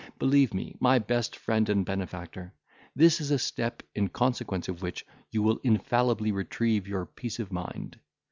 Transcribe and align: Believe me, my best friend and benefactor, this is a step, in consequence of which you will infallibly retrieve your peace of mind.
Believe 0.17 0.51
me, 0.51 0.75
my 0.79 0.97
best 0.97 1.35
friend 1.35 1.69
and 1.69 1.85
benefactor, 1.85 2.55
this 2.95 3.21
is 3.21 3.29
a 3.29 3.37
step, 3.37 3.83
in 3.93 4.07
consequence 4.07 4.67
of 4.67 4.81
which 4.81 5.05
you 5.29 5.43
will 5.43 5.61
infallibly 5.63 6.31
retrieve 6.31 6.87
your 6.87 7.05
peace 7.05 7.37
of 7.37 7.51
mind. 7.51 7.99